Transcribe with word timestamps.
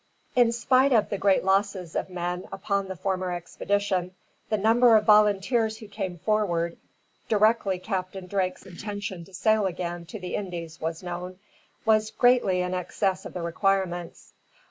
In 0.35 0.51
spite 0.51 0.91
of 0.93 1.09
the 1.11 1.19
great 1.19 1.43
losses 1.43 1.95
of 1.95 2.09
men 2.09 2.47
upon 2.51 2.87
the 2.87 2.95
former 2.95 3.31
expedition, 3.31 4.15
the 4.49 4.57
number 4.57 4.95
of 4.95 5.05
volunteers 5.05 5.77
who 5.77 5.87
came 5.87 6.17
forward, 6.17 6.77
directly 7.29 7.77
Captain 7.77 8.25
Drake's 8.25 8.65
intention 8.65 9.23
to 9.25 9.33
sail 9.35 9.67
again 9.67 10.07
to 10.07 10.19
the 10.19 10.33
Indies 10.33 10.81
was 10.81 11.03
known, 11.03 11.37
was 11.85 12.09
greatly 12.09 12.61
in 12.61 12.73
excess 12.73 13.27
of 13.27 13.35
the 13.35 13.43
requirements. 13.43 14.33